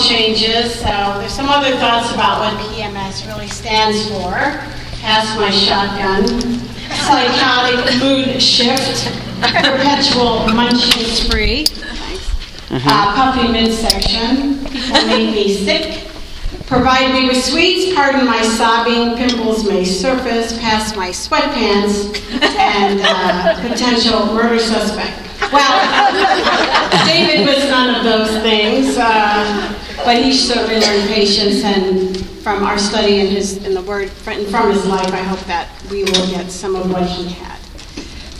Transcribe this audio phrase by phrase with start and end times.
[0.00, 0.74] changes.
[0.74, 4.32] So there's some other thoughts about what PMS really stands for.
[5.00, 6.26] Pass my shotgun.
[7.06, 9.12] Psychotic mood shift.
[9.40, 11.66] Perpetual munching spree.
[12.70, 14.64] Uh, puffy midsection.
[14.66, 16.04] People made me sick.
[16.66, 22.14] Provide me with sweets, pardon my sobbing, pimples may surface past my sweatpants,
[22.58, 25.18] and uh, potential murder suspect.
[25.50, 29.74] Well, David was none of those things, uh,
[30.08, 34.46] but he certainly learned patience, and from our study in, his, in the Word, and
[34.46, 37.58] from his life, I hope that we will get some of what he had.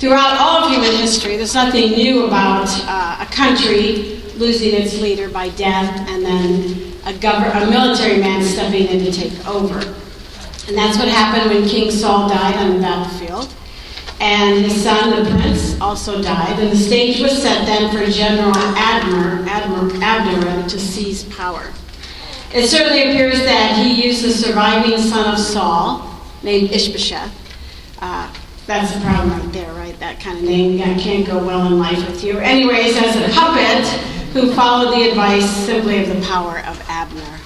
[0.01, 5.29] Throughout all of human history, there's nothing new about uh, a country losing its leader
[5.29, 9.77] by death and then a, gover- a military man stepping in to take over.
[10.69, 13.18] And that's what happened when King Saul died on battlefield.
[14.21, 16.59] And his son, the prince, also died.
[16.59, 21.73] And the stage was set then for General Abner, Abner, to seize power.
[22.53, 27.31] It certainly appears that he used the surviving son of Saul, named Ishbosheth.
[28.01, 28.33] Uh,
[28.67, 29.98] that's the problem right there, right?
[29.98, 32.39] That kind of name yeah, can't go well in life with you.
[32.39, 33.87] Anyways, as a puppet
[34.33, 37.39] who followed the advice simply of the power of Abner.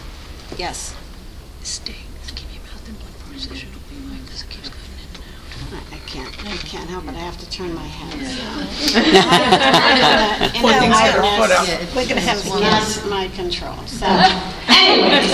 [0.59, 0.95] Yes?
[1.63, 1.95] Stay.
[2.35, 3.69] Keep your mouth in one position.
[3.75, 5.93] Open your because it keeps going in and out.
[5.93, 8.13] I I can't, I can't help it, I have to turn my head.
[8.29, 8.45] so.
[10.61, 11.97] Pointing I- her foot.
[11.97, 12.61] We're gonna have one.
[12.61, 15.33] That's my control, so, uh, anyways.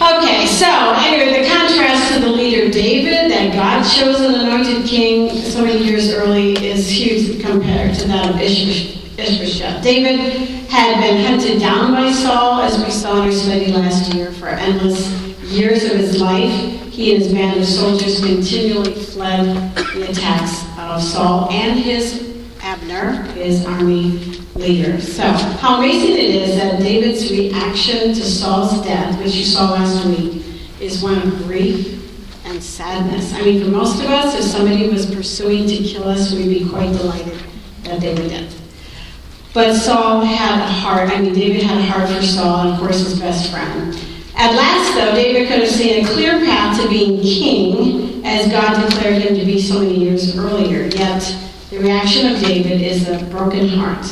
[0.00, 5.28] Okay, so, anyway, the contrast to the leader David, that God chose an anointed king
[5.42, 9.82] so many years early, is huge compared to that of Ish- Ishbosheth.
[9.82, 10.18] David
[10.70, 14.48] had been hunted down by Saul, as we saw in our study last year, for
[14.48, 15.06] endless
[15.50, 16.81] years of his life.
[16.92, 23.22] He and his band of soldiers continually fled the attacks of Saul and his Abner,
[23.32, 24.18] his army
[24.54, 25.00] leader.
[25.00, 30.04] So, how amazing it is that David's reaction to Saul's death, which you saw last
[30.04, 30.44] week,
[30.80, 33.32] is one of grief and sadness.
[33.32, 36.68] I mean, for most of us, if somebody was pursuing to kill us, we'd be
[36.68, 37.42] quite delighted
[37.84, 38.54] that they were dead.
[39.54, 42.80] But Saul had a heart, I mean, David had a heart for Saul, and of
[42.80, 43.98] course, his best friend.
[44.34, 48.88] At last, though, David could have seen a clear path to being king, as God
[48.88, 50.86] declared him to be so many years earlier.
[50.86, 51.36] Yet,
[51.70, 54.04] the reaction of David is a broken heart.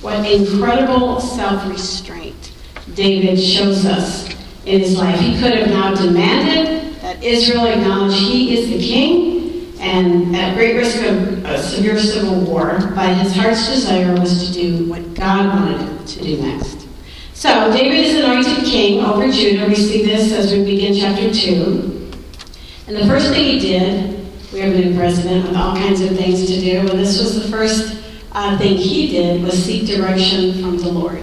[0.00, 2.52] What incredible self restraint
[2.94, 4.28] David shows us
[4.66, 5.20] in his life.
[5.20, 10.76] He could have now demanded that Israel acknowledge he is the king, and at great
[10.76, 15.46] risk of a severe civil war, but his heart's desire was to do what God
[15.46, 16.79] wanted him to do next.
[17.40, 19.66] So, David is anointed king over Judah.
[19.66, 22.12] We see this as we begin chapter 2.
[22.86, 26.10] And the first thing he did, we have a new president with all kinds of
[26.18, 30.60] things to do, and this was the first uh, thing he did was seek direction
[30.62, 31.22] from the Lord.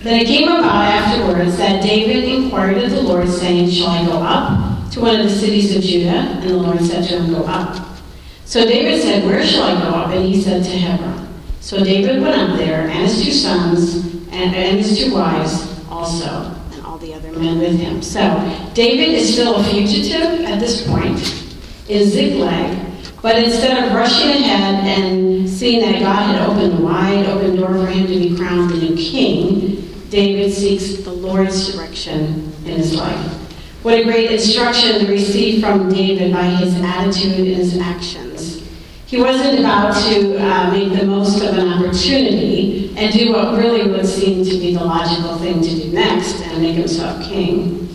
[0.00, 4.18] Then it came about afterwards that David inquired of the Lord, saying, Shall I go
[4.22, 6.38] up to one of the cities of Judah?
[6.38, 7.98] And the Lord said to him, Go up.
[8.44, 10.10] So David said, Where shall I go up?
[10.10, 11.28] And he said, To Hebron.
[11.58, 16.54] So David went up there, and his two sons, and, and his two wives also,
[16.72, 18.02] and all the other men with him.
[18.02, 18.20] So
[18.74, 21.18] David is still a fugitive at this point
[21.88, 22.78] in Ziklag,
[23.22, 27.74] but instead of rushing ahead and seeing that God had opened a wide open door
[27.74, 32.94] for him to be crowned the new king, David seeks the Lord's direction in his
[32.94, 33.34] life.
[33.82, 38.37] What a great instruction to receive from David by his attitude and his actions.
[39.08, 43.90] He wasn't about to uh, make the most of an opportunity and do what really
[43.90, 47.88] would seem to be the logical thing to do next and make himself king.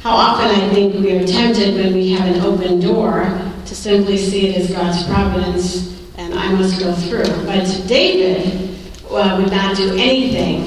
[0.00, 4.16] How often I think we are tempted when we have an open door to simply
[4.16, 7.46] see it as God's providence and I must go through.
[7.46, 8.76] But David
[9.08, 10.62] well, would not do anything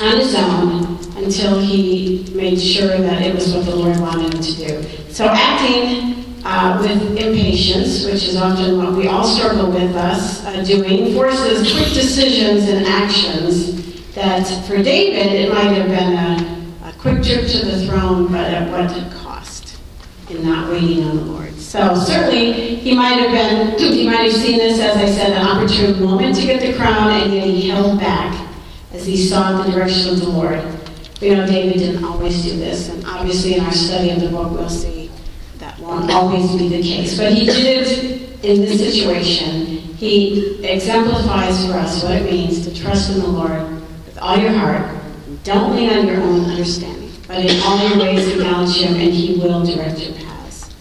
[0.00, 4.42] on his own until he made sure that it was what the Lord wanted him
[4.42, 5.12] to do.
[5.12, 6.15] So acting
[6.46, 11.72] uh, with impatience, which is often what we all struggle with us uh, doing, forces
[11.72, 17.48] quick decisions and actions that for David it might have been a, a quick trip
[17.48, 19.80] to the throne, but at what cost
[20.30, 21.52] in not waiting on the Lord.
[21.56, 25.44] So certainly he might have been, he might have seen this, as I said, an
[25.44, 28.48] opportune moment to get the crown, and yet he held back
[28.92, 30.64] as he sought the direction of the Lord.
[31.20, 34.52] We know David didn't always do this, and obviously in our study of the book
[34.52, 35.05] we'll see
[35.86, 37.16] won't always be the case.
[37.16, 39.66] But he did it in this situation.
[39.96, 43.62] He exemplifies for us what it means to trust in the Lord
[44.04, 44.94] with all your heart.
[45.44, 49.38] Don't lean on your own understanding, but in all your ways acknowledge him, and he
[49.38, 50.74] will direct your paths.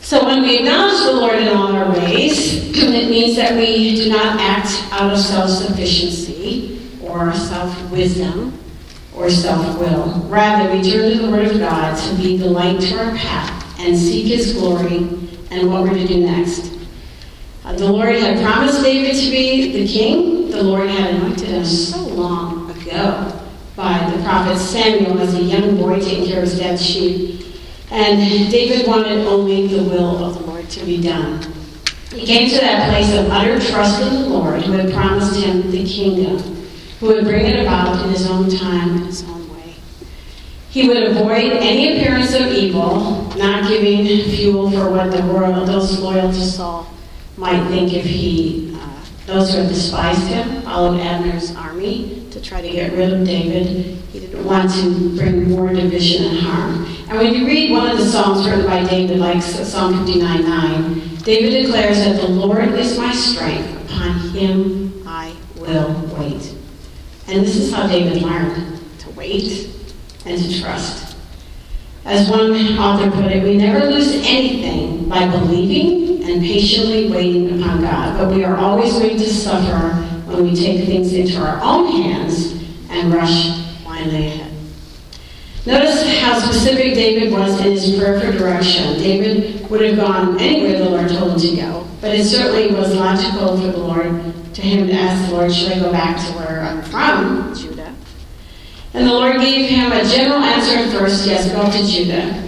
[0.00, 4.10] So when we acknowledge the Lord in all our ways, it means that we do
[4.10, 8.58] not act out of self-sufficiency or self-wisdom
[9.16, 10.20] or self-will.
[10.28, 13.63] Rather, we turn to the Word of God to be the light to our path
[13.84, 14.96] and seek His glory
[15.50, 16.72] and what we're to do next.
[17.64, 20.50] Uh, the Lord had promised David to be the king.
[20.50, 23.40] The Lord had anointed him so long ago
[23.74, 27.46] by the prophet Samuel as a young boy taking care of his dad's sheep.
[27.90, 31.42] And David wanted only the will of the Lord to be done.
[32.12, 35.70] He came to that place of utter trust in the Lord who had promised him
[35.70, 36.38] the kingdom,
[37.00, 39.74] who would bring it about in his own time and his own way.
[40.70, 45.98] He would avoid any appearance of evil, not giving fuel for what the world, those
[46.00, 46.86] loyal to Saul,
[47.36, 52.60] might think if he, uh, those who had despised him, followed Abner's army to try
[52.60, 53.98] to get rid of David.
[54.12, 56.86] He didn't want to bring more division and harm.
[57.08, 61.16] And when you read one of the Psalms written by David, like Psalm 59 9,
[61.24, 66.54] David declares that the Lord is my strength, upon him I will wait.
[67.26, 69.70] And this is how David learned to wait
[70.26, 71.03] and to trust.
[72.04, 77.80] As one author put it, we never lose anything by believing and patiently waiting upon
[77.80, 79.94] God, but we are always going to suffer
[80.26, 84.52] when we take things into our own hands and rush blindly ahead.
[85.64, 88.98] Notice how specific David was in his prayer for direction.
[88.98, 92.94] David would have gone anywhere the Lord told him to go, but it certainly was
[92.94, 96.32] logical for the Lord to him to ask the Lord, should I go back to
[96.34, 97.73] where I'm from?
[98.94, 102.40] And the Lord gave him a general answer at first, yes, go to Judah.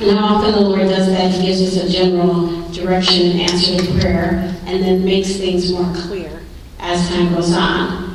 [0.00, 3.76] And how often the Lord does that, He gives us a general direction and answer
[3.78, 6.42] to prayer, and then makes things more clear
[6.80, 8.06] as time goes on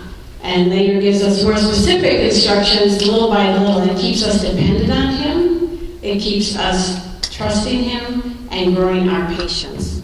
[0.44, 3.80] and later gives us more specific instructions little by little.
[3.90, 10.02] It keeps us dependent on Him, it keeps us trusting Him, and growing our patience.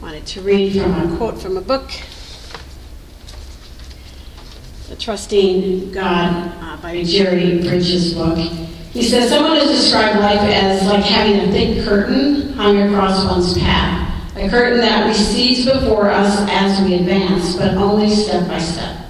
[0.00, 1.90] Wanted to read from a quote from a book.
[4.88, 8.38] The Trusting God uh, by Jerry Bridges' book.
[8.92, 13.58] He says, Someone has described life as like having a thick curtain hung across one's
[13.58, 14.06] path
[14.36, 19.06] a curtain that recedes before us as we advance, but only step by step.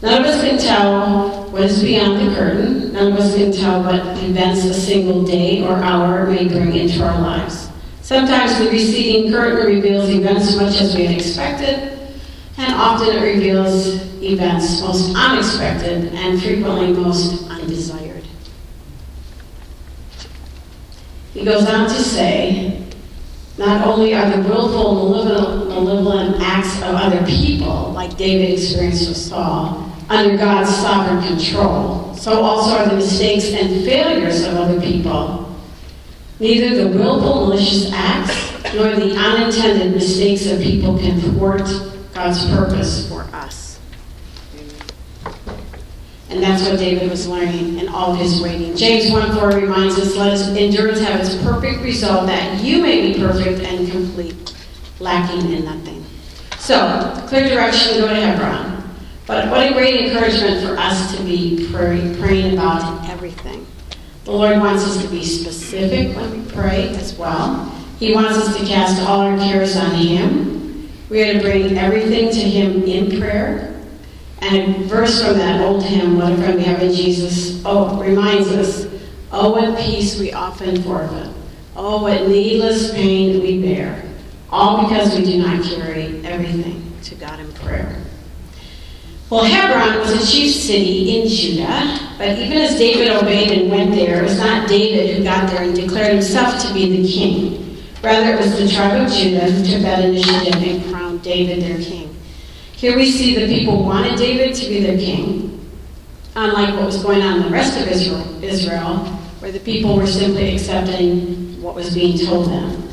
[0.00, 2.92] None of us can tell what is beyond the curtain.
[2.92, 7.04] None of us can tell what events a single day or hour may bring into
[7.04, 7.68] our lives.
[8.02, 11.98] Sometimes the receding curtain reveals events much as we had expected,
[12.56, 18.24] and often it reveals events most unexpected and frequently most undesired.
[21.32, 22.86] He goes on to say,
[23.58, 25.08] not only are the willful,
[25.68, 32.42] malevolent acts of other people, like David experienced with Saul, under God's sovereign control, so
[32.42, 35.56] also are the mistakes and failures of other people.
[36.38, 41.68] Neither the willful, malicious acts nor the unintended mistakes of people can thwart
[42.14, 43.80] God's purpose for us.
[46.30, 48.76] And that's what David was learning in all of his waiting.
[48.76, 53.12] James 1 4 reminds us, Let his endurance have its perfect result, that you may
[53.12, 54.54] be perfect and complete,
[55.00, 56.04] lacking in nothing.
[56.58, 58.74] So, clear direction, go to Hebron.
[59.26, 63.66] But what a great encouragement for us to be praying, praying about everything.
[64.24, 67.66] The Lord wants us to be specific when we pray as well.
[67.98, 70.53] He wants us to cast all our cares on Him.
[71.14, 73.80] We are to bring everything to Him in prayer.
[74.40, 78.02] And a verse from that old hymn, What a Friend We Have in Jesus, oh,
[78.02, 78.88] reminds us,
[79.30, 81.32] oh, what peace we often forfeit.
[81.76, 84.02] Oh, what needless pain we bear.
[84.50, 87.96] All because we do not carry everything to God in prayer.
[89.30, 93.94] Well, Hebron was a chief city in Judah, but even as David obeyed and went
[93.94, 97.80] there, it was not David who got there and declared himself to be the king.
[98.02, 100.90] Rather, it was the tribe of Judah who took that initiative
[101.24, 102.14] David their king.
[102.74, 105.68] Here we see the people wanted David to be their king,
[106.36, 110.06] unlike what was going on in the rest of Israel, Israel where the people were
[110.06, 112.88] simply accepting what was being told them.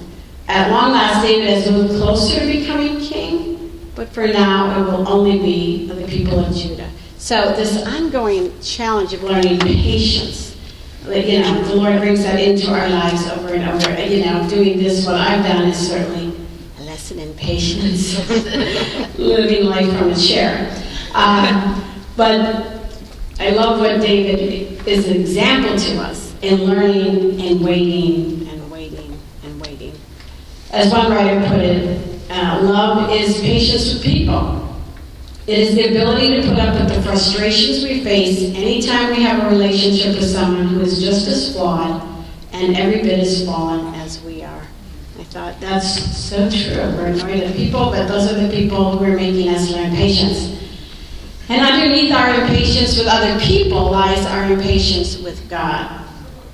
[0.50, 5.08] At long last, David has moved closer to becoming king, but for now, it will
[5.08, 6.90] only be the people of Judah.
[7.18, 10.58] So, this ongoing challenge of learning patience,
[11.06, 14.04] you know, the Lord brings that into our lives over and over.
[14.04, 16.31] You know, doing this, what I've done is certainly
[17.42, 18.18] patience,
[19.18, 20.72] living life from a chair.
[21.14, 21.84] Um,
[22.16, 22.82] but
[23.40, 29.20] I love what David is an example to us in learning and waiting and waiting
[29.44, 29.94] and waiting.
[30.72, 34.60] As one writer put it, uh, love is patience with people.
[35.48, 39.44] It is the ability to put up with the frustrations we face anytime we have
[39.44, 42.08] a relationship with someone who is just as flawed
[42.54, 43.94] and every bit as fallen
[45.32, 46.76] thought that's so true.
[46.98, 50.62] We're annoyed at people, but those are the people who are making us learn patience.
[51.48, 56.02] And underneath our impatience with other people lies our impatience with God.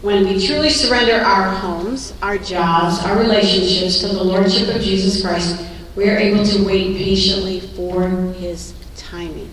[0.04, 5.24] When we truly surrender our homes, our jobs, our relationships to the Lordship of Jesus
[5.24, 5.60] Christ,
[5.96, 9.50] we are able to wait patiently for His timing.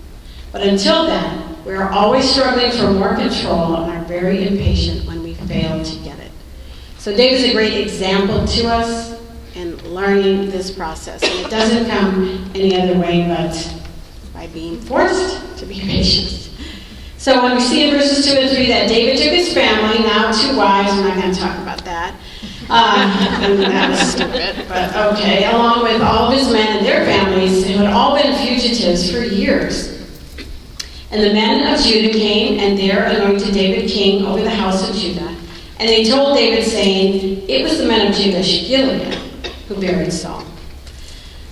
[0.52, 5.22] But until then, we are always struggling for more control and are very impatient when
[5.22, 6.30] we fail to get it.
[6.98, 9.13] So David's a great example to us
[9.94, 11.22] learning this process.
[11.22, 13.80] And it doesn't come any other way but
[14.34, 16.50] by being forced to be patient.
[17.16, 20.30] So when we see in verses 2 and 3 that David took his family, now
[20.30, 22.14] two wives, I'm not going to talk about that.
[22.68, 27.66] Uh, that was stupid, but okay, along with all of his men and their families
[27.66, 29.94] who had all been fugitives for years.
[31.10, 34.96] And the men of Judah came and there anointed David king over the house of
[34.96, 35.34] Judah.
[35.78, 39.23] And they told David, saying, It was the men of Jabesh Gilead
[39.68, 40.44] who buried Saul.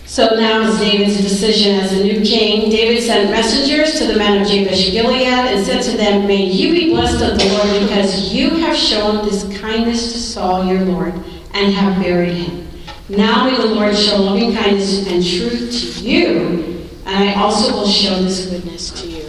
[0.04, 2.68] So now is David's decision as a new king.
[2.68, 6.72] David sent messengers to the men of Jabesh Gilead and said to them, May you
[6.74, 11.14] be blessed of the Lord, because you have shown this kindness to Saul your Lord,
[11.54, 12.68] and have buried him.
[13.08, 17.88] Now may the Lord show loving kindness and truth to you, and I also will
[17.88, 19.24] show this goodness to you,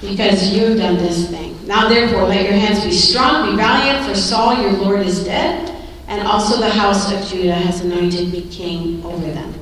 [0.00, 1.58] because you have done this thing.
[1.66, 5.67] Now therefore let your hands be strong, be valiant, for Saul your Lord is dead,
[6.08, 9.54] and also the house of Judah has anointed me king over them.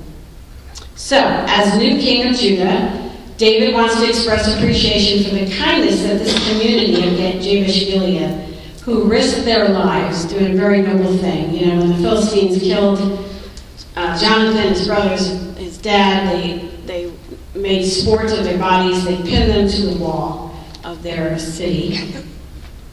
[0.94, 6.18] So, as new king of Judah, David wants to express appreciation for the kindness of
[6.20, 8.30] this community of Jabesh Gilead,
[8.82, 11.52] who risked their lives doing a very noble thing.
[11.52, 13.28] You know, when the Philistines killed
[13.96, 17.12] uh, Jonathan, his brothers, his dad, they, they
[17.54, 22.14] made sport of their bodies, they pinned them to the wall of their city.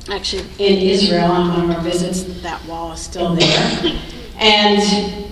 [0.09, 3.99] Actually, in Israel, on one of our visits, that wall is still there.
[4.37, 4.81] And,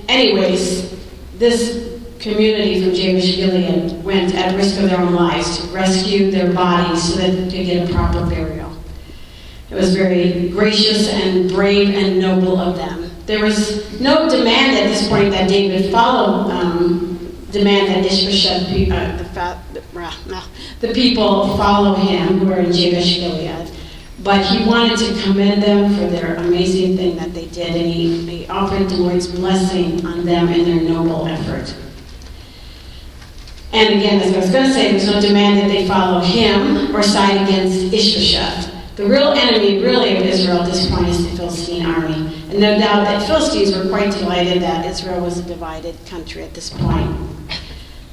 [0.08, 0.98] anyways,
[1.38, 6.54] this community from Jabesh Gilead went at risk of their own lives to rescue their
[6.54, 8.72] bodies so that they could get a proper burial.
[9.70, 13.10] It was very gracious and brave and noble of them.
[13.26, 19.18] There was no demand at this point that David follow, um, demand that Ishbosheth, uh,
[19.18, 23.71] the, the people follow him who are in Jabesh Gilead.
[24.24, 28.26] But he wanted to commend them for their amazing thing that they did, and he,
[28.26, 31.76] he offered the Lord's blessing on them and their noble effort.
[33.74, 36.96] And again, as I was going to say, there's no demand that they follow him
[36.96, 38.70] or side against Ishbosheth.
[38.98, 42.36] The real enemy, really, of Israel at this point is the Philistine army.
[42.50, 46.54] And no doubt that Philistines were quite delighted that Israel was a divided country at
[46.54, 47.18] this point.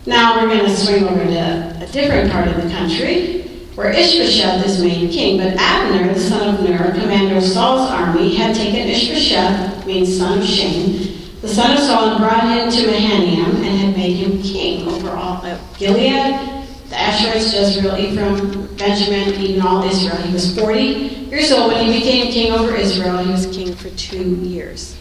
[0.06, 4.66] Now we're going to swing over to a different part of the country where Ishbosheth
[4.66, 5.38] is made king.
[5.38, 10.40] But Abner, the son of Ner, commander of Saul's army, had taken Ishbosheth, means son
[10.40, 14.42] of shame, the son of Saul, and brought him to Mahanaim and had made him
[14.42, 20.16] king over all of Gilead, the Asherites, Jezreel, Ephraim, Benjamin, even all Israel.
[20.22, 23.18] He was 40 years old when he became king over Israel.
[23.18, 24.98] He was king for two years.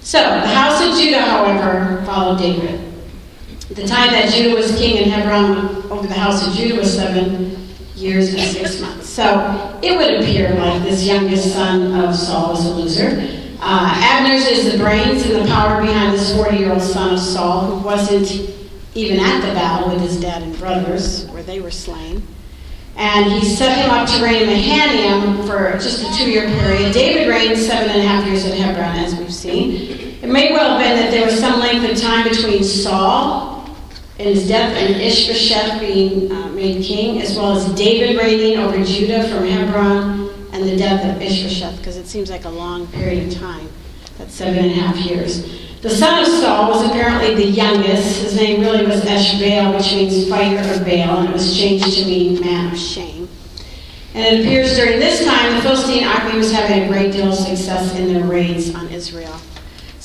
[0.00, 2.80] So, the house of Judah, however, followed David.
[3.68, 7.67] The time that Judah was king in Hebron over the house of Judah was seven
[7.98, 9.08] years and six months.
[9.08, 13.38] So, it would appear like this youngest son of Saul was a loser.
[13.60, 17.20] Uh, Abner's is the brains and the power behind this 40 year old son of
[17.20, 18.30] Saul, who wasn't
[18.94, 22.22] even at the battle with his dad and brothers, where they were slain.
[22.96, 26.92] And he set him up to reign in Mahanaim for just a two year period.
[26.92, 30.18] David reigned seven and a half years at Hebron, as we've seen.
[30.20, 33.57] It may well have been that there was some length of time between Saul
[34.18, 38.82] and his death and Ishbosheth being uh, made king, as well as David reigning over
[38.84, 43.32] Judah from Hebron and the death of Ishbosheth, because it seems like a long period
[43.32, 43.68] of time.
[44.18, 45.68] That's seven and a half years.
[45.82, 48.20] The son of Saul was apparently the youngest.
[48.20, 52.04] His name really was Eshbaal, which means fighter of Baal, and it was changed to
[52.04, 53.28] mean man of shame.
[54.14, 57.36] And it appears during this time the Philistine army was having a great deal of
[57.36, 59.38] success in their raids on Israel.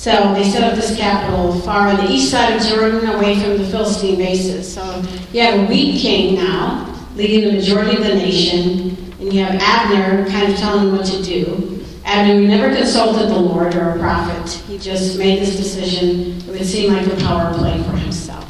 [0.04, 3.58] So they set up this capital far on the east side of Jordan, away from
[3.58, 4.74] the Philistine bases.
[4.74, 4.84] So
[5.32, 9.56] you have a weak king now, leading the majority of the nation, and you have
[9.62, 11.86] Abner kind of telling him what to do.
[12.04, 14.52] Abner never consulted the Lord or a prophet.
[14.68, 16.38] He just made this decision.
[16.40, 18.44] It would seem like a power play for himself.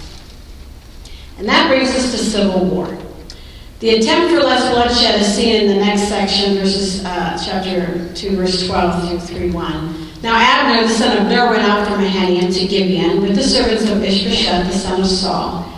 [1.38, 2.98] And that brings us to civil war.
[3.79, 8.38] The attempt for less bloodshed is seen in the next section, verses uh, chapter 2,
[8.38, 10.12] verse 12 through 3 1.
[10.24, 13.89] Now Abner, the son of Ner, went out from Mahanaim to Gibeon with the servants
[13.89, 15.70] of Ishbosheth, the son of Saul.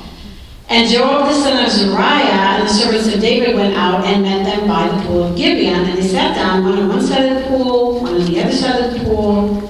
[0.69, 4.45] And Joab the son of Zeruiah and the servants of David went out and met
[4.45, 5.85] them by the pool of Gibeon.
[5.85, 8.51] And they sat down, one on one side of the pool, one on the other
[8.51, 9.67] side of the pool.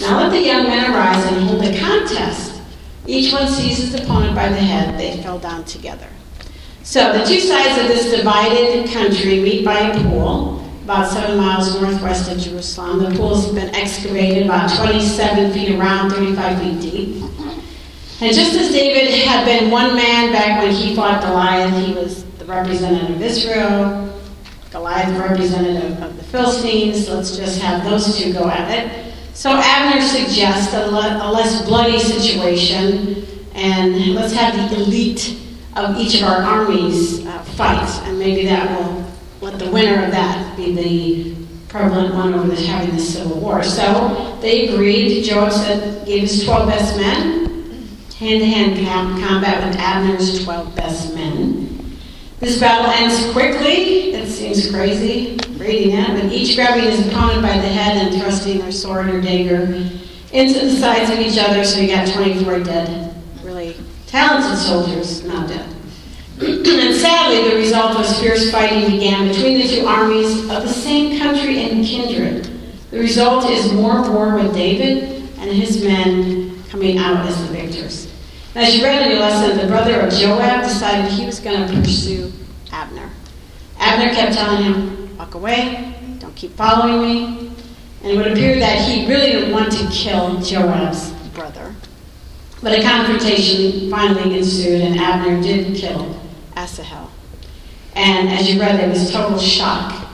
[0.00, 2.62] Now let the young men arise and hold a contest.
[3.06, 4.98] Each one seized his opponent by the head.
[4.98, 6.08] They fell down together.
[6.82, 10.53] So the two sides of this divided country meet by a pool
[10.84, 12.98] about seven miles northwest of Jerusalem.
[12.98, 17.22] The pool's been excavated about 27 feet around, 35 feet deep.
[18.20, 22.24] And just as David had been one man back when he fought Goliath, he was
[22.38, 24.20] the representative of Israel,
[24.70, 27.08] Goliath representative of the Philistines.
[27.08, 29.14] Let's just have those two go at it.
[29.32, 35.40] So Abner suggests a, le- a less bloody situation, and let's have the elite
[35.76, 39.03] of each of our armies uh, fight, and maybe that will
[39.44, 43.62] let the winner of that be the prevalent one over the, having the civil war.
[43.62, 45.24] So they agreed.
[45.24, 47.44] Said gave his 12 best men
[48.14, 51.98] hand-to-hand combat with Abner's 12 best men.
[52.40, 54.12] This battle ends quickly.
[54.14, 58.58] It seems crazy reading it, but each grabbing his opponent by the head and thrusting
[58.58, 59.90] their sword or dagger
[60.32, 65.46] into the sides of each other, so you got 24 dead, really talented soldiers now
[65.46, 65.73] dead.
[66.40, 71.18] And sadly, the result was fierce fighting began between the two armies of the same
[71.18, 72.50] country and kindred.
[72.90, 78.12] The result is more war with David and his men coming out as the victors.
[78.56, 81.74] As you read in your lesson, the brother of Joab decided he was going to
[81.80, 82.32] pursue
[82.72, 83.10] Abner.
[83.78, 87.52] Abner kept telling him, walk away, don't keep following me.
[88.02, 91.74] And it would appear that he really didn't want to kill Joab's brother.
[92.62, 96.23] But a confrontation finally ensued, and Abner did kill
[96.56, 97.10] Asahel.
[97.94, 100.08] And as you read, there was total shock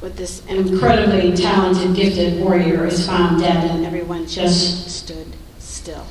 [0.00, 5.26] with this incredibly talented, gifted warrior is found dead, and everyone just stood
[5.58, 6.06] still.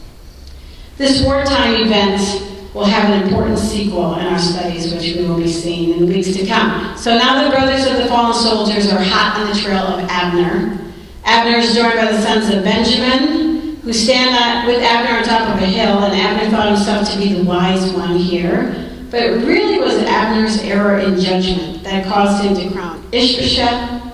[0.98, 5.48] This wartime event will have an important sequel in our studies, which we will be
[5.48, 6.98] seeing in the weeks to come.
[6.98, 10.92] So now the brothers of the fallen soldiers are hot on the trail of Abner.
[11.24, 15.62] Abner is joined by the sons of Benjamin, who stand with Abner on top of
[15.62, 18.85] a hill, and Abner thought himself to be the wise one here.
[19.16, 24.14] But it really was Abner's error in judgment that caused him to crown Ishbosheth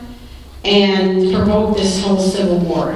[0.63, 2.91] and provoke this whole civil war.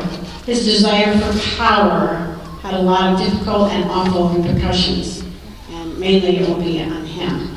[0.45, 5.23] His desire for power had a lot of difficult and awful repercussions,
[5.71, 7.49] and mainly it will be on him.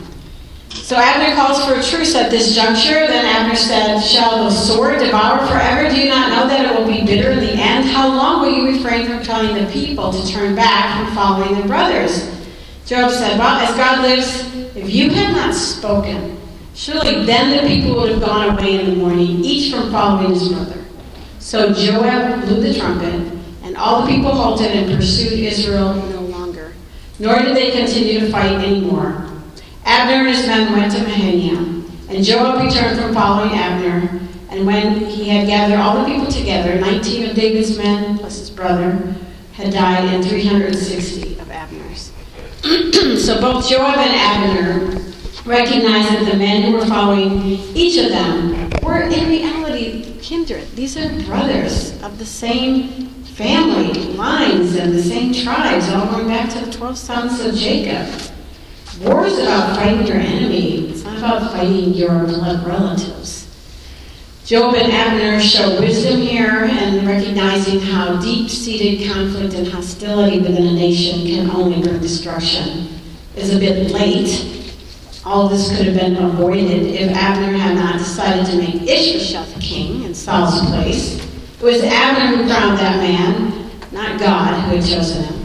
[0.70, 3.06] So Abner calls for a truce at this juncture.
[3.06, 5.90] Then Abner said, Shall the sword devour forever?
[5.90, 7.84] Do you not know that it will be bitter in the end?
[7.84, 11.66] How long will you refrain from telling the people to turn back from following their
[11.66, 12.37] brothers?
[12.88, 16.38] Joab said, Well, as God lives, if you had not spoken,
[16.74, 20.48] surely then the people would have gone away in the morning, each from following his
[20.48, 20.82] brother.
[21.38, 23.30] So Joab blew the trumpet,
[23.62, 26.72] and all the people halted and pursued Israel no longer,
[27.18, 29.32] nor did they continue to fight anymore.
[29.84, 34.18] Abner and his men went to Mahanaim, and Joab returned from following Abner.
[34.48, 38.48] And when he had gathered all the people together, 19 of David's men plus his
[38.48, 39.14] brother
[39.52, 41.37] had died, and 360 of Abner's.
[43.18, 45.00] so both Joab and Abner
[45.46, 47.40] recognized that the men who were following
[47.74, 50.70] each of them were in reality kindred.
[50.72, 56.50] These are brothers of the same family lines and the same tribes, all going back
[56.50, 58.06] to the 12 sons of Jacob.
[59.00, 60.90] War is about fighting your enemy.
[60.90, 63.47] It's not about fighting your blood relatives.
[64.48, 70.72] Joab and Abner show wisdom here and recognizing how deep-seated conflict and hostility within a
[70.72, 72.88] nation can only bring destruction.
[73.36, 74.72] Is a bit late.
[75.26, 80.04] All this could have been avoided if Abner had not decided to make Ishbosheth king
[80.04, 81.22] in Saul's place.
[81.60, 85.44] It was Abner who crowned that man, not God who had chosen him.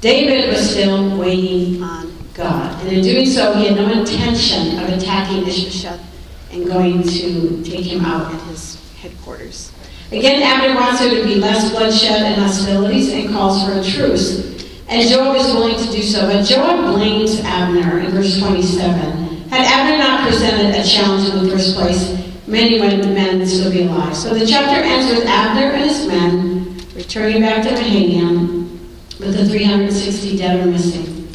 [0.00, 2.80] David was still waiting on God.
[2.82, 6.04] And in doing so, he had no intention of attacking Ishbosheth
[6.52, 9.72] and going to take him out at his headquarters.
[10.10, 14.56] Again, Abner wants there to be less bloodshed and hostilities and calls for a truce.
[14.88, 16.26] And Joab is willing to do so.
[16.26, 19.48] But Joab blames Abner in verse 27.
[19.50, 23.82] Had Abner not presented a challenge in the first place, many men would still be
[23.82, 24.16] alive.
[24.16, 28.80] So the chapter ends with Abner and his men returning back to Mahanaim
[29.20, 31.28] with the 360 dead or missing.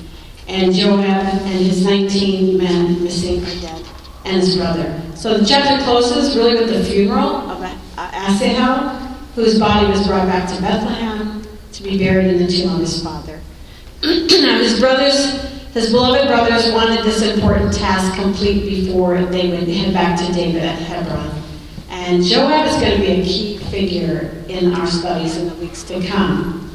[0.48, 3.86] And Joab and his 19 men missing or dead,
[4.26, 5.03] and his brother.
[5.24, 7.64] So the chapter closes really with the funeral of
[7.98, 8.90] Asahel,
[9.36, 13.02] whose body was brought back to Bethlehem to be buried in the tomb of his
[13.02, 13.40] father.
[14.04, 19.94] now his brothers his beloved brothers wanted this important task complete before they would head
[19.94, 21.42] back to David at Hebron.
[21.88, 25.84] And Joab is going to be a key figure in our studies in the weeks
[25.84, 26.70] to come.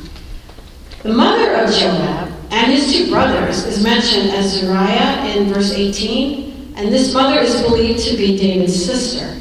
[1.03, 6.48] The mother of Joab and his two brothers is mentioned as Zeruiah in verse 18,
[6.79, 9.37] and this mother is believed to be David's sister.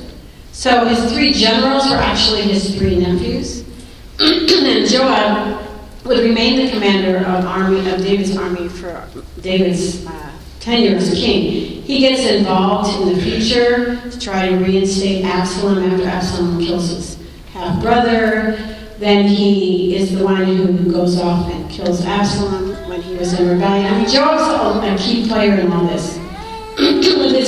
[0.53, 3.63] So his three generals were actually his three nephews.
[4.19, 5.63] and Joab
[6.03, 9.07] would remain the commander of army of David's army for
[9.41, 11.83] David's uh, tenure as king.
[11.83, 17.19] He gets involved in the future to try to reinstate Absalom after Absalom kills his
[17.53, 18.57] half brother.
[18.97, 23.47] Then he is the one who goes off and kills Absalom when he was in
[23.47, 23.93] rebellion.
[23.93, 26.16] I mean, Joab's a key player in all this.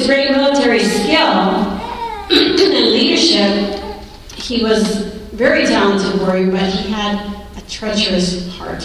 [0.10, 1.14] Great military skill
[2.32, 3.80] and leadership,
[4.34, 8.82] he was very talented warrior, but he had a treacherous heart.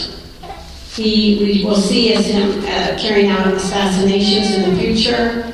[0.92, 5.50] He, we will see as him uh, carrying out assassinations in the future,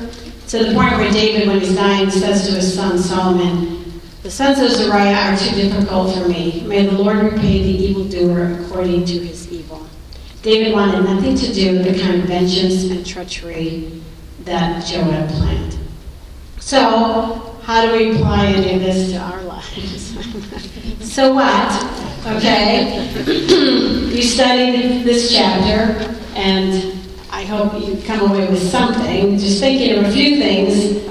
[0.49, 4.59] to the point where David, when he's dying, says to his son Solomon, The sons
[4.59, 6.65] of Zeruiah are too difficult for me.
[6.67, 9.87] May the Lord repay the evildoer according to his evil.
[10.41, 14.01] David wanted nothing to do with the kind of vengeance and treachery
[14.45, 15.77] that Joab planned.
[16.59, 20.11] So, how do we apply any of this to our lives?
[21.13, 21.83] so what?
[22.25, 23.11] Okay?
[24.13, 26.99] we studied this chapter, and
[27.31, 29.37] I hope you come away with something.
[29.37, 31.05] Just thinking of a few things.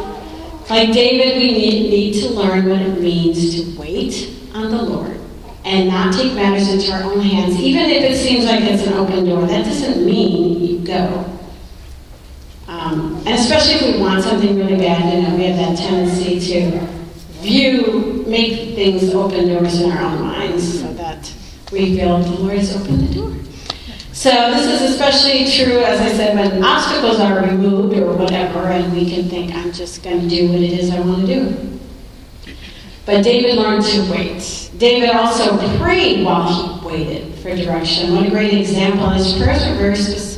[0.70, 5.18] Like David, we need, need to learn what it means to wait on the Lord
[5.64, 8.94] and not take matters into our own hands, even if it seems like it's an
[8.94, 9.46] open door.
[9.46, 11.24] That doesn't mean you go.
[12.90, 16.40] Um, and especially if we want something really bad, you know, we have that tendency
[16.40, 16.80] to
[17.40, 21.32] view, make things open doors in our own minds so that
[21.70, 23.36] we feel the Lord has opened the door.
[24.12, 28.92] So this is especially true, as I said, when obstacles are removed or whatever, and
[28.92, 31.78] we can think, I'm just going to do what it is I want to do.
[33.06, 34.70] But David learned to wait.
[34.78, 38.16] David also prayed while he waited for direction.
[38.16, 39.08] What a great example.
[39.10, 40.29] His prayers were very specific.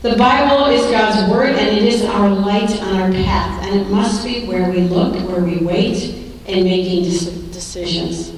[0.00, 3.88] The Bible is God's Word, and it is our light on our path, and it
[3.90, 6.14] must be where we look, where we wait,
[6.46, 8.32] in making decisions.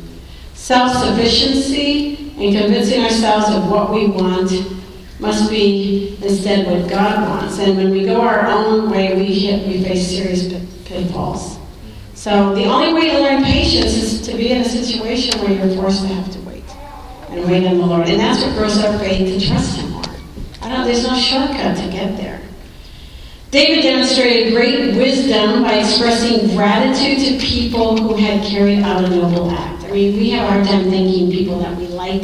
[0.55, 4.51] Self sufficiency and convincing ourselves of what we want
[5.20, 7.59] must be instead what God wants.
[7.59, 10.49] And when we go our own way, we, hit, we face serious
[10.87, 11.59] pitfalls.
[12.14, 15.77] So the only way to learn patience is to be in a situation where you're
[15.77, 16.64] forced to have to wait
[17.29, 18.09] and wait on the Lord.
[18.09, 19.89] And that's what grows our faith to trust Him.
[20.70, 22.40] There's no shortcut to get there.
[23.50, 29.50] David demonstrated great wisdom by expressing gratitude to people who had carried out a noble
[29.50, 29.83] act.
[29.85, 32.22] I mean, we have hard time thanking people that we like,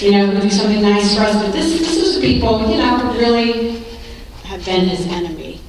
[0.00, 2.96] you know, who do something nice for us, but this, this was people, you know,
[2.96, 3.84] who really
[4.44, 5.60] had been his enemy,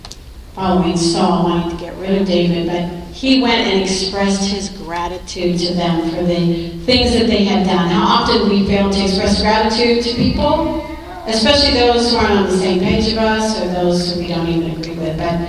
[0.55, 5.59] following Saul, wanting to get rid of David, but he went and expressed his gratitude
[5.59, 7.89] to them for the things that they had done.
[7.89, 10.92] How often we fail to express gratitude to people?
[11.27, 14.47] Especially those who aren't on the same page of us or those who we don't
[14.47, 15.17] even agree with.
[15.17, 15.39] But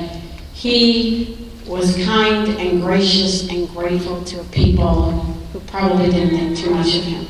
[0.53, 5.13] he was kind and gracious and grateful to people
[5.53, 7.27] who probably didn't think too much of him.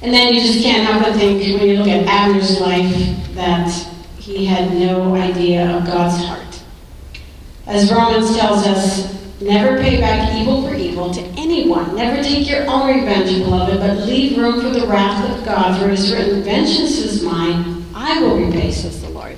[0.00, 3.70] And then you just can't help but think, when you look at Abner's life, that
[4.18, 6.62] he had no idea of God's heart.
[7.66, 11.96] As Romans tells us, Never pay back evil for evil to anyone.
[11.96, 15.88] Never take your own revenge, beloved, but leave room for the wrath of God, for
[15.88, 19.36] it is written, Vengeance is mine, I will repay, says the Lord.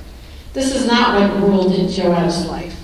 [0.52, 2.76] This is not what ruled in Joab's life.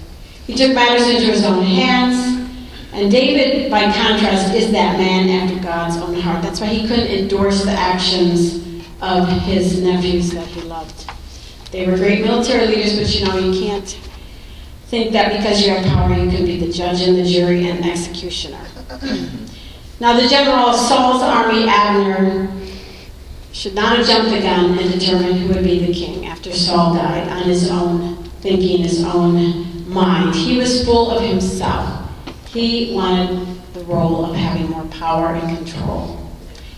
[0.47, 2.49] He took matters into his own hands,
[2.93, 6.43] and David, by contrast, is that man after God's own heart.
[6.43, 11.11] That's why he couldn't endorse the actions of his nephews that he loved.
[11.71, 14.10] They were great military leaders, but you know, you can't
[14.91, 17.87] think that because you have power, you can be the judge and the jury and
[17.87, 18.61] executioner.
[20.01, 22.51] now, the general of Saul's army, Abner,
[23.53, 26.95] should not have jumped the gun and determined who would be the king after Saul
[26.95, 30.35] died on his own, thinking his own mind.
[30.35, 32.11] He was full of himself.
[32.49, 36.19] He wanted the role of having more power and control.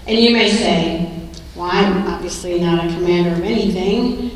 [0.07, 4.33] And you may say, well, I'm obviously not a commander of anything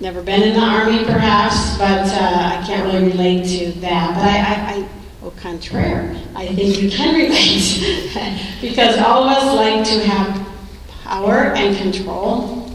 [0.00, 4.14] never been in the army perhaps, but uh, I can't really relate to that.
[4.14, 4.88] But I, I, I
[5.26, 10.46] au contraire, I think you can relate because all of us like to have
[11.02, 12.70] power and control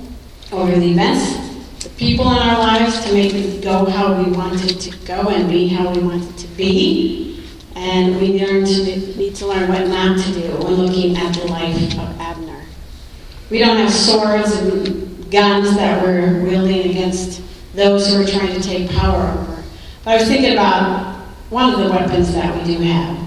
[0.51, 4.63] over the events, the people in our lives to make it go how we want
[4.63, 7.45] it to go and be how we want it to be.
[7.75, 11.45] And we learn to, need to learn what not to do when looking at the
[11.45, 12.63] life of Abner.
[13.49, 17.41] We don't have swords and guns that we're wielding against
[17.73, 19.42] those who are trying to take power
[20.05, 21.15] I was thinking about
[21.49, 23.17] one of the weapons that we do have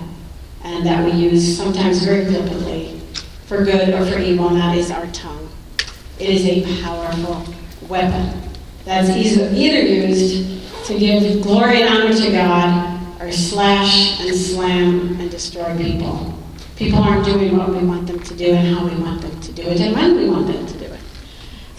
[0.63, 3.01] and that we use sometimes very flippantly
[3.47, 5.49] for good or for evil, and that is our tongue.
[6.19, 7.47] It is a powerful
[7.89, 8.43] weapon
[8.85, 15.31] that's either used to give glory and honor to God or slash and slam and
[15.31, 16.35] destroy people.
[16.77, 19.53] People aren't doing what we want them to do and how we want them to
[19.53, 20.86] do it and when we want them to do it.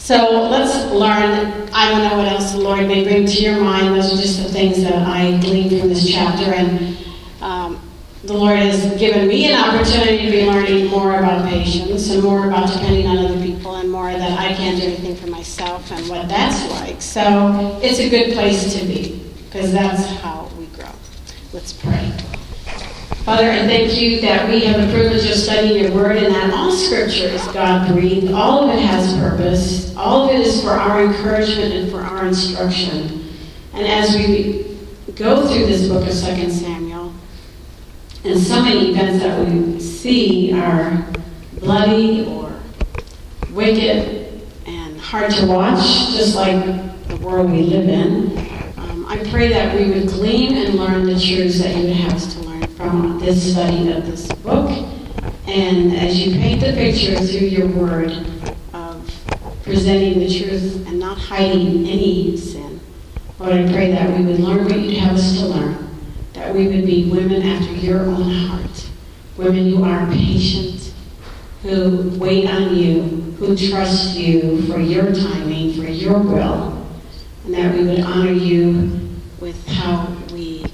[0.08, 1.67] So let's learn.
[1.74, 3.93] I don't know what else the Lord may bring to your mind.
[3.93, 6.54] Those are just the things that I gleaned from this chapter.
[6.54, 6.98] And
[7.41, 7.82] um,
[8.24, 12.48] the Lord has given me an opportunity to be learning more about patience and more
[12.48, 16.08] about depending on other people and more that I can't do anything for myself and
[16.08, 17.02] what that's like.
[17.02, 20.88] So it's a good place to be because that's how we grow.
[21.52, 22.13] Let's pray.
[23.28, 26.54] Father, I thank you that we have the privilege of studying your word and that
[26.54, 28.32] all scripture is God breathed.
[28.32, 29.94] All of it has purpose.
[29.98, 33.28] All of it is for our encouragement and for our instruction.
[33.74, 34.78] And as we
[35.16, 37.12] go through this book of 2 Samuel,
[38.24, 41.06] and so many events that we see are
[41.60, 42.58] bloody or
[43.52, 45.86] wicked and hard to watch,
[46.16, 46.63] just like
[47.10, 48.38] the world we live in.
[48.78, 52.22] Um, I pray that we would glean and learn the truths that you have
[52.89, 54.69] from this study of this book.
[55.45, 58.12] And as you paint the picture through your word
[58.73, 59.10] of
[59.63, 62.80] presenting the truth and not hiding any sin,
[63.39, 65.89] Lord, I pray that we would learn what you'd have us to learn,
[66.34, 68.89] that we would be women after your own heart,
[69.36, 70.93] women who are patient,
[71.63, 73.02] who wait on you,
[73.38, 76.88] who trust you for your timing, for your will,
[77.43, 79.10] and that we would honor you
[79.41, 80.65] with how we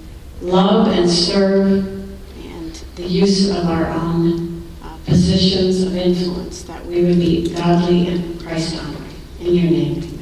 [0.41, 1.92] love and serve
[2.95, 8.41] the use of our own uh, positions of influence, that we would be godly and
[8.41, 9.15] Christ honoring.
[9.39, 10.12] In your name.